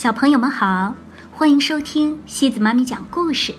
[0.00, 0.94] 小朋友们好，
[1.30, 3.54] 欢迎收听西子妈咪讲故事。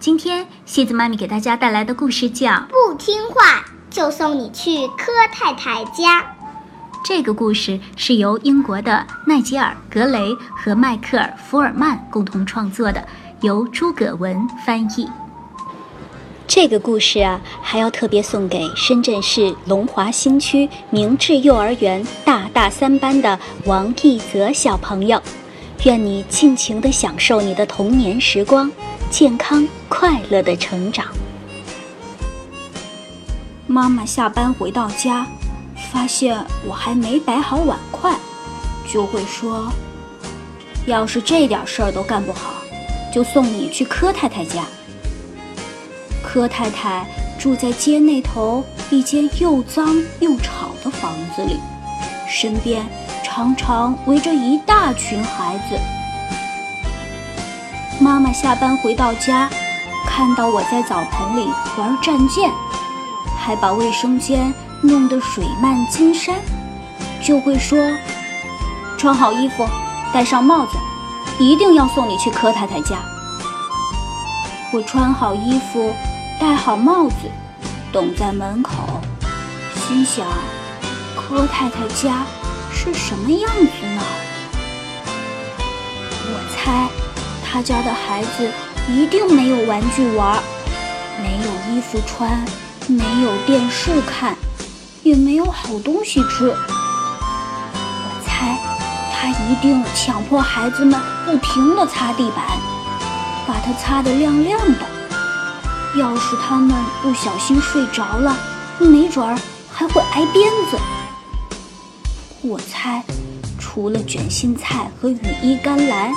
[0.00, 6.22] 今天西子妈咪给大家带来的故事叫《不听话就送你去柯太太家》。
[7.04, 13.06] 这个故事是由英国的奈吉尔·格雷和迈克尔·福尔曼共同创作的，
[13.42, 15.06] 由诸葛文翻译。
[16.46, 25.22] 这个故事啊，还要特别送给深圳市龙华新区明智幼儿园大大三班的王一泽小朋友。
[25.84, 28.70] 愿你尽情地享受你的童年时光，
[29.10, 31.06] 健康快乐的成长。
[33.66, 35.26] 妈妈下班回到家，
[35.90, 38.14] 发现我还没摆好碗筷，
[38.86, 39.72] 就会说
[40.84, 42.54] ：“要是这点事儿都干不好，
[43.10, 44.64] 就送你去柯太太家。”
[46.22, 47.06] 柯太太
[47.38, 51.56] 住在街那头一间又脏又吵的房子里，
[52.28, 52.84] 身边。
[53.38, 55.78] 常常围着一大群孩子。
[58.00, 59.48] 妈妈下班回到家，
[60.08, 62.50] 看到我在澡盆里玩战舰，
[63.38, 66.34] 还把卫生间弄得水漫金山，
[67.22, 67.78] 就会说
[68.98, 69.64] ：“穿好衣服，
[70.12, 70.76] 戴上帽子，
[71.38, 72.96] 一定要送你去柯太太家。”
[74.74, 75.94] 我穿好衣服，
[76.40, 77.30] 戴好帽子，
[77.92, 78.72] 等在门口，
[79.76, 80.26] 心想：
[81.14, 82.26] 柯太太家。
[82.80, 84.02] 是什么样子呢？
[86.30, 86.88] 我猜，
[87.44, 88.48] 他家的孩子
[88.88, 90.40] 一定没有玩具玩，
[91.20, 92.40] 没有衣服穿，
[92.86, 94.36] 没有电视看，
[95.02, 96.46] 也没有好东西吃。
[96.46, 96.56] 我
[98.24, 98.56] 猜，
[99.12, 102.44] 他一定强迫孩子们不停地擦地板，
[103.44, 104.86] 把它擦得亮亮的。
[105.96, 108.38] 要是他们不小心睡着了，
[108.78, 109.36] 没准儿
[109.72, 110.78] 还会挨鞭子。
[112.40, 113.02] 我猜，
[113.58, 116.12] 除了卷心菜和羽衣甘蓝，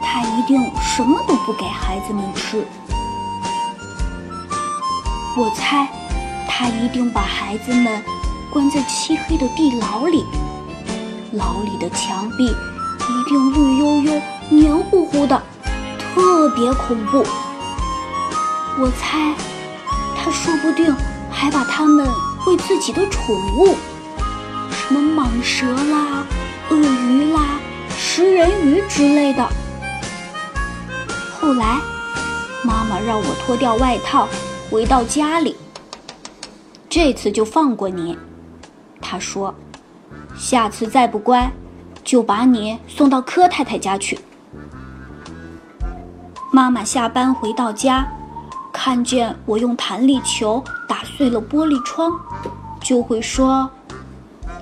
[0.00, 2.64] 他一定什么都不给孩子们吃。
[5.36, 5.88] 我猜，
[6.46, 8.00] 他一定把孩子们
[8.52, 10.24] 关在漆黑的地牢里，
[11.32, 15.42] 牢里的墙壁一定绿油油、黏糊糊的，
[16.14, 17.26] 特别恐怖。
[18.78, 19.34] 我猜，
[20.16, 20.94] 他说不定
[21.32, 22.08] 还把他们
[22.46, 23.74] 喂自己的宠物。
[24.86, 26.26] 什么蟒蛇啦、
[26.68, 27.58] 鳄鱼啦、
[27.88, 29.42] 食人鱼之类的。
[31.40, 31.80] 后来，
[32.62, 34.28] 妈妈让我脱掉外套，
[34.70, 35.56] 回到家里。
[36.90, 38.18] 这次就放过你，
[39.00, 39.54] 她说
[40.36, 41.50] ：“下次再不乖，
[42.04, 44.18] 就把你送到柯太太家去。”
[46.52, 48.06] 妈妈下班回到家，
[48.70, 52.12] 看见我用弹力球打碎了玻璃窗，
[52.82, 53.70] 就会说。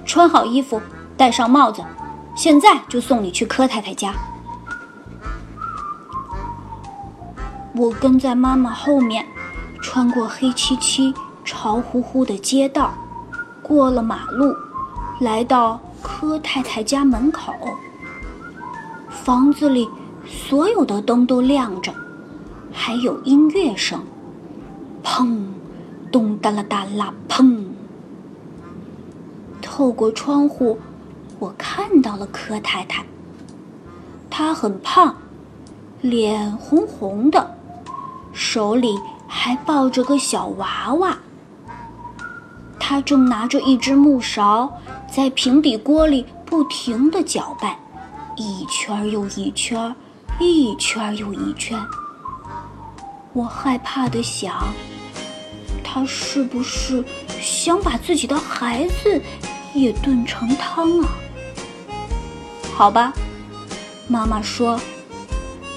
[0.05, 0.81] 穿好衣服，
[1.17, 1.83] 戴上帽子，
[2.35, 4.13] 现在就送你去柯太太家。
[7.75, 9.25] 我跟在妈妈后面，
[9.81, 11.15] 穿过黑漆漆、
[11.45, 12.93] 潮乎乎的街道，
[13.63, 14.55] 过了马路，
[15.21, 17.53] 来到柯太太家门口。
[19.09, 19.89] 房子里
[20.27, 21.95] 所有的灯都亮着，
[22.73, 24.03] 还有音乐声，
[25.03, 25.39] 砰，
[26.11, 27.72] 咚哒啦哒啦，砰。
[29.75, 30.79] 透过窗户，
[31.39, 33.03] 我看到了柯太太。
[34.29, 35.17] 她很胖，
[36.03, 37.57] 脸红红的，
[38.35, 41.17] 手里还抱着个小娃娃。
[42.79, 44.71] 她正拿着一只木勺，
[45.11, 47.75] 在平底锅里不停地搅拌，
[48.37, 49.97] 一圈又一圈，
[50.39, 51.83] 一圈又一圈。
[53.33, 54.67] 我害怕地想，
[55.83, 57.03] 她是不是
[57.41, 59.23] 想把自己的孩子？
[59.75, 61.09] 也炖成汤啊！
[62.75, 63.13] 好吧，
[64.09, 64.81] 妈妈说，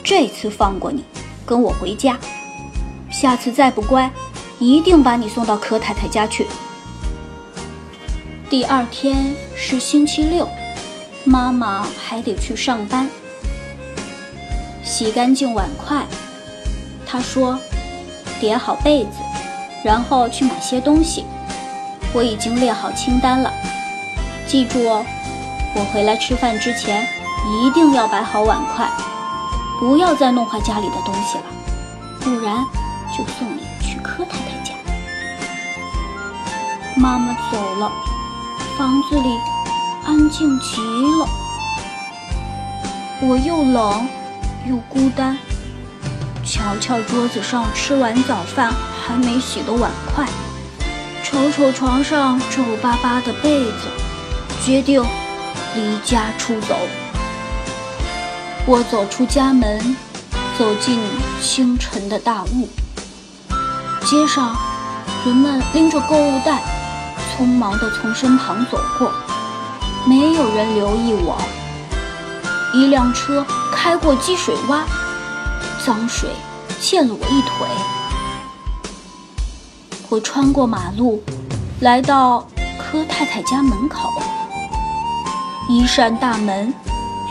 [0.04, 1.04] 这次放过你，
[1.46, 2.18] 跟我回家。
[3.10, 4.12] 下次再不乖，
[4.60, 6.46] 一定把你送到柯太太家去。
[8.50, 10.48] 第二天是星期六，
[11.24, 13.10] 妈妈还得去上班。
[14.84, 16.06] 洗干净碗筷，
[17.08, 17.58] 她说，
[18.40, 19.12] 叠好被子，
[19.84, 21.24] 然后去买些东西。
[22.14, 23.52] 我已经列好清单了。
[24.48, 25.04] 记住哦，
[25.76, 27.06] 我回来吃饭之前
[27.64, 28.88] 一定要摆好碗筷，
[29.80, 31.44] 不要再弄坏家里的东西了，
[32.22, 32.64] 不然
[33.12, 34.74] 就送你去柯太太家。
[36.96, 37.92] 妈妈走了，
[38.78, 39.38] 房子里
[40.06, 40.80] 安静极
[41.20, 41.28] 了，
[43.22, 44.08] 我又冷
[44.68, 45.38] 又孤单。
[46.46, 48.72] 瞧瞧桌子上吃完早饭
[49.04, 50.26] 还没洗的碗筷，
[51.24, 54.05] 瞅瞅床上皱巴巴的被子。
[54.66, 55.00] 决定
[55.76, 56.76] 离家出走。
[58.66, 59.96] 我走出家门，
[60.58, 61.00] 走进
[61.40, 62.68] 清晨的大雾。
[64.08, 64.56] 街上，
[65.24, 66.64] 人们拎着购物袋，
[67.38, 69.12] 匆忙地从身旁走过，
[70.08, 71.40] 没有人留意我。
[72.74, 74.80] 一辆车开过积水洼，
[75.86, 76.32] 脏水
[76.82, 77.68] 溅了我一腿。
[80.10, 81.22] 我穿过马路，
[81.82, 82.48] 来到
[82.80, 84.10] 柯太太家门口，
[85.70, 86.74] 一扇大门。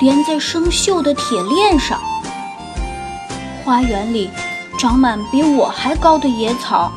[0.01, 2.01] 连在生锈的铁链上。
[3.65, 4.29] 花园里
[4.77, 6.91] 长满比我还高的野草，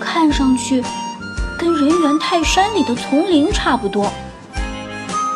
[0.00, 0.84] 看上去
[1.56, 4.12] 跟人猿泰山里的丛林差不多。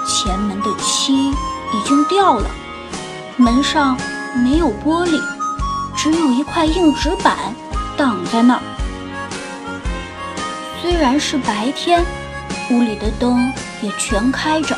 [0.06, 2.50] 前门的漆已经掉了，
[3.36, 3.96] 门上
[4.34, 5.20] 没有玻璃，
[5.96, 7.54] 只有一块硬纸板
[7.96, 8.62] 挡在那儿。
[10.82, 12.04] 虽然是白天，
[12.70, 14.76] 屋里的灯也全开着。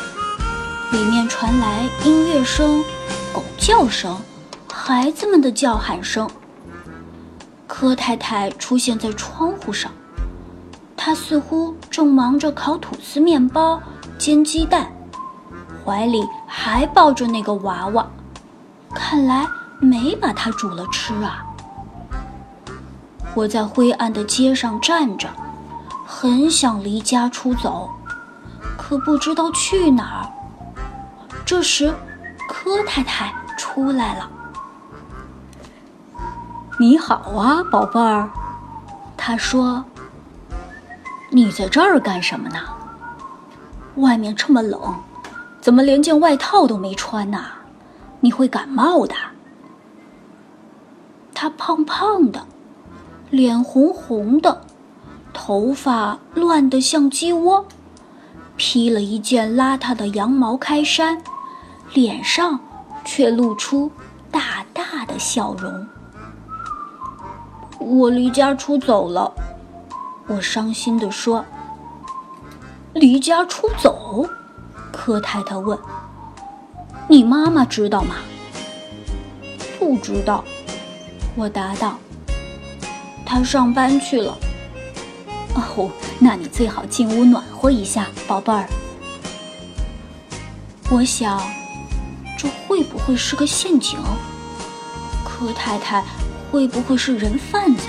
[0.91, 2.83] 里面传来音乐声、
[3.33, 4.15] 狗叫声、
[4.71, 6.29] 孩子们的叫喊声。
[7.67, 9.91] 柯太太出现在窗户上，
[10.95, 13.81] 她似乎正忙着烤吐司面包、
[14.17, 14.87] 煎鸡蛋，
[15.83, 18.07] 怀里还抱着那个娃娃，
[18.93, 19.45] 看来
[19.79, 21.43] 没把它煮了吃啊。
[23.33, 25.27] 我在灰暗的街上站着，
[26.05, 27.89] 很想离家出走，
[28.77, 30.31] 可不知道去哪儿。
[31.45, 31.93] 这时，
[32.49, 34.27] 柯太太出来了。
[36.79, 38.31] “你好啊，宝贝儿。”
[39.15, 39.85] 她说
[41.29, 42.57] ，“你在这儿干什么呢？
[43.97, 44.95] 外面这么冷，
[45.61, 47.45] 怎么连件外套都没穿呢？
[48.21, 49.13] 你会感冒的。”
[51.35, 52.47] 她胖胖的，
[53.29, 54.61] 脸红红的，
[55.31, 57.67] 头发乱得像鸡窝，
[58.57, 61.21] 披了一件邋遢的羊毛开衫。
[61.95, 62.59] 脸上
[63.05, 63.89] 却露出
[64.29, 65.87] 大大的笑容。
[67.79, 69.31] 我离家出走了，
[70.27, 71.45] 我伤心地说。
[72.91, 74.27] 离家出走？
[74.91, 75.79] 柯太太问。
[77.07, 78.15] 你妈妈知道吗？
[79.79, 80.43] 不知道，
[81.33, 81.97] 我答道。
[83.25, 84.37] 她上班去了。
[85.53, 85.89] 哦，
[86.19, 88.67] 那你最好进屋暖和一下，宝贝儿。
[90.91, 91.39] 我想。
[92.95, 93.99] 会不会是个陷阱？
[95.25, 96.01] 柯太太
[96.49, 97.83] 会不会是人贩子？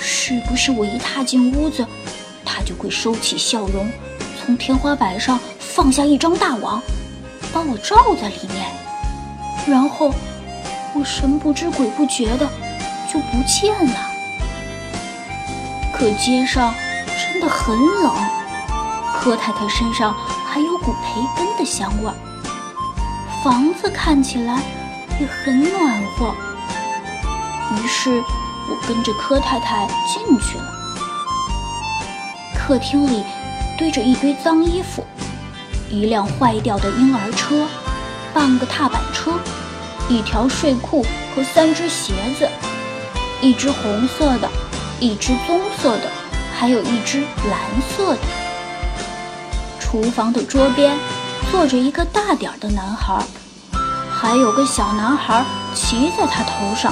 [0.00, 1.86] 是不是我一踏进屋子，
[2.44, 3.88] 她就会收起笑容，
[4.36, 6.82] 从天花板上放下一张大网，
[7.52, 8.66] 把我罩在里面，
[9.68, 10.12] 然后
[10.94, 12.48] 我神不知鬼不觉的
[13.12, 14.00] 就不见了？
[15.94, 16.74] 可街上
[17.06, 18.12] 真的很冷，
[19.20, 20.12] 柯太太身上
[20.44, 22.10] 还有股培根的香味。
[23.42, 24.62] 房子看起来
[25.18, 26.32] 也很暖和，
[27.74, 28.22] 于是
[28.68, 30.64] 我跟着柯太太进去了。
[32.54, 33.24] 客厅里
[33.76, 35.04] 堆着一堆脏衣服，
[35.90, 37.66] 一辆坏掉的婴儿车，
[38.32, 39.32] 半个踏板车，
[40.08, 41.04] 一条睡裤
[41.34, 42.48] 和三只鞋子，
[43.40, 44.48] 一只红色的，
[45.00, 46.08] 一只棕色的，
[46.56, 47.18] 还有一只
[47.50, 47.58] 蓝
[47.96, 48.20] 色的。
[49.80, 50.96] 厨房的桌边。
[51.52, 53.22] 坐着一个大点儿的男孩，
[54.10, 56.90] 还有个小男孩骑在他头上。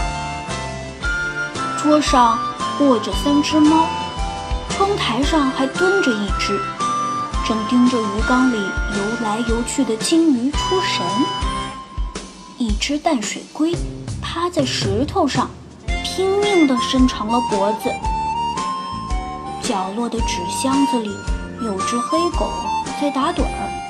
[1.79, 2.39] 桌上
[2.79, 3.87] 卧着三只猫，
[4.69, 6.61] 窗台上还蹲着一只，
[7.49, 11.07] 正盯着鱼缸里游来游去的金鱼出神。
[12.59, 13.75] 一只淡水龟
[14.21, 15.49] 趴在石头上，
[16.05, 17.91] 拼命地伸长了脖子。
[19.63, 21.09] 角落的纸箱子里
[21.63, 22.53] 有只黑狗
[23.01, 23.90] 在打盹儿。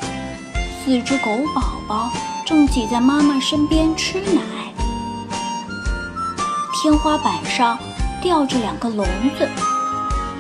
[0.91, 2.11] 四只狗宝宝
[2.45, 4.43] 正挤在妈妈身边吃奶。
[6.75, 7.79] 天花板上
[8.21, 9.07] 吊着两个笼
[9.39, 9.49] 子，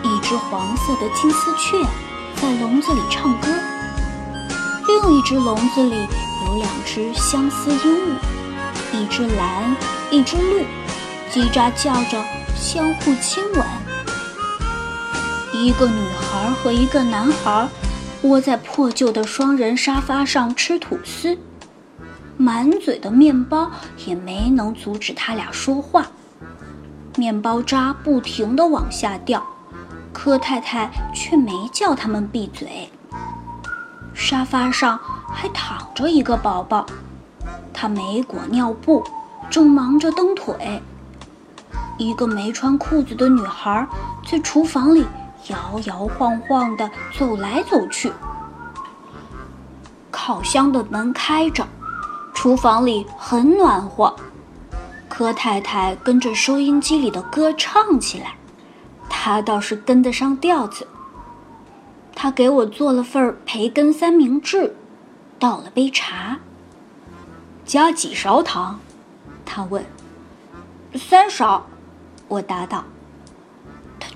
[0.03, 1.81] 一只黄色的金丝雀
[2.43, 3.47] 在笼子里唱歌，
[4.89, 8.17] 另一只笼子里有两只相思鹦鹉，
[8.93, 9.77] 一只蓝，
[10.11, 10.67] 一只绿，
[11.33, 12.21] 叽喳叫着
[12.57, 13.65] 相互亲吻。
[15.53, 17.69] 一个女孩和一个男孩。
[18.23, 21.39] 窝在破旧的双人沙发上吃吐司，
[22.37, 23.71] 满嘴的面包
[24.05, 26.07] 也没能阻止他俩说话。
[27.17, 29.45] 面包渣不停地往下掉，
[30.13, 32.91] 柯太太却没叫他们闭嘴。
[34.13, 35.01] 沙发上
[35.33, 36.85] 还躺着一个宝宝，
[37.73, 39.03] 他没裹尿布，
[39.49, 40.83] 正忙着蹬腿。
[41.97, 43.87] 一个没穿裤子的女孩
[44.31, 45.07] 在厨房里。
[45.49, 48.13] 摇摇晃晃地走来走去，
[50.11, 51.67] 烤箱的门开着，
[52.35, 54.15] 厨房里很暖和，
[55.09, 58.35] 柯太太跟着收音机里的歌唱起来，
[59.09, 60.87] 她倒是跟得上调子。
[62.15, 64.77] 她给我做了份培根三明治，
[65.39, 66.39] 倒了杯茶。
[67.65, 68.79] 加几勺糖？
[69.45, 69.85] 她问。
[70.95, 71.67] 三勺，
[72.29, 72.85] 我答道。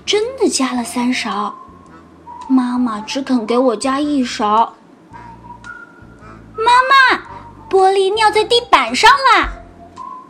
[0.05, 1.55] 真的加了三勺，
[2.47, 4.73] 妈妈只肯给我加一勺。
[6.55, 7.25] 妈妈。
[7.67, 9.49] 玻璃尿在地板上啦！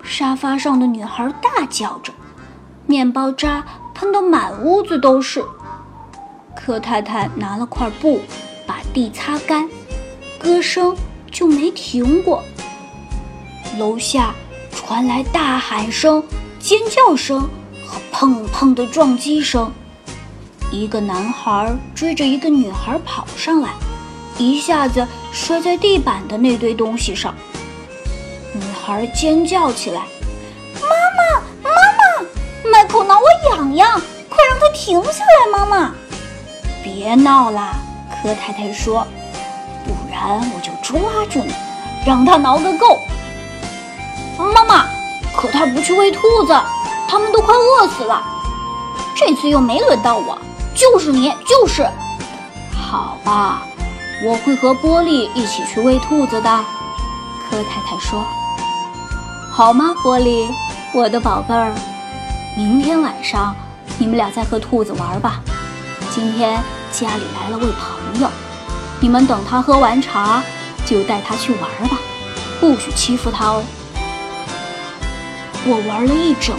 [0.01, 2.11] 沙发上的女孩大叫着，
[2.87, 3.63] 面包渣
[3.93, 5.45] 喷得满屋子都是。
[6.55, 8.21] 柯太太拿了块布
[8.65, 9.69] 把地擦干，
[10.39, 10.95] 歌声
[11.29, 12.43] 就没停过。
[13.77, 14.33] 楼下
[14.71, 16.23] 传来大喊声、
[16.57, 17.47] 尖叫声
[18.17, 19.69] 砰砰的撞击声。
[20.71, 23.71] 一个男孩追着一个女孩跑上来。
[24.37, 27.35] 一下子摔在地板的那堆东西上，
[28.53, 30.01] 女孩尖叫起来
[30.81, 35.93] ：“妈妈，妈妈，麦克挠我痒痒，快让他停下来！”妈妈，
[36.83, 37.75] 别闹啦，
[38.21, 39.05] 柯太太说
[39.85, 41.53] ：“不然我就抓住你，
[42.05, 42.99] 让他挠个够。”
[44.37, 44.85] 妈妈，
[45.35, 46.53] 可他不去喂兔子，
[47.07, 48.21] 他们都快饿死了。
[49.15, 50.37] 这次又没轮到我，
[50.75, 51.87] 就是你，就是。
[52.73, 53.61] 好吧。
[54.23, 56.65] 我会和玻璃一起去喂兔子的，
[57.49, 58.23] 柯太太说
[59.51, 60.47] ：“好吗，玻璃，
[60.93, 61.73] 我的宝贝儿？
[62.55, 63.53] 明天晚上
[63.97, 65.41] 你们俩再和兔子玩吧。
[66.11, 68.29] 今天家里来了位朋友，
[69.01, 70.41] 你们等他喝完茶
[70.85, 71.97] 就带他去玩吧，
[72.61, 73.61] 不许欺负他哦。”
[75.67, 76.55] 我玩了一整，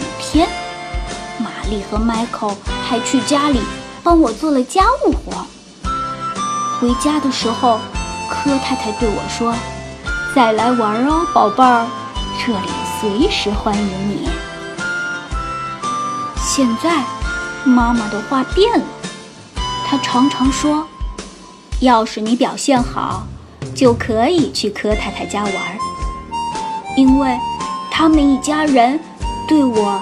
[1.69, 2.49] 丽和迈克
[2.87, 3.61] 还去家里
[4.03, 5.45] 帮我做了家务活。
[6.79, 7.79] 回家的时候，
[8.29, 9.53] 柯太太对我说
[10.35, 11.87] ：“再来玩哦，宝贝儿，
[12.39, 12.69] 这里
[12.99, 14.29] 随时欢迎你。”
[16.39, 17.03] 现在，
[17.63, 18.85] 妈妈的话变了，
[19.85, 20.87] 她常常说
[21.81, 23.27] ：“要是你表现好，
[23.75, 25.53] 就可以去柯太太家玩，
[26.95, 27.37] 因为
[27.91, 28.99] 他们一家人
[29.47, 30.01] 对我